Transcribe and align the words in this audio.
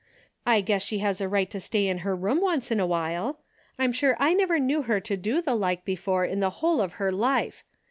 I 0.47 0.61
guess 0.61 0.81
she 0.81 0.97
has 0.97 1.21
a 1.21 1.27
right 1.29 1.47
to 1.51 1.59
stay 1.59 1.87
in 1.87 1.99
her 1.99 2.15
room 2.15 2.41
once 2.41 2.71
in 2.71 2.79
a 2.79 2.87
while. 2.87 3.37
I'm 3.77 3.91
sure 3.91 4.17
I 4.19 4.33
never 4.33 4.57
knew 4.59 4.81
her 4.81 4.99
to 4.99 5.15
do 5.15 5.43
the 5.43 5.53
like 5.53 5.85
before 5.85 6.25
in 6.25 6.39
the 6.39 6.49
whole 6.65 6.81
of 6.81 6.93
her 6.93 7.11
life. 7.11 7.63